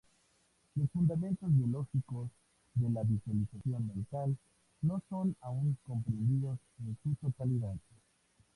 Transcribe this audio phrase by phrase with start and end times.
[0.73, 2.31] Los fundamentos biológicos
[2.73, 4.35] de la visualización mental
[4.81, 7.75] no son aún comprendidos en su totalidad.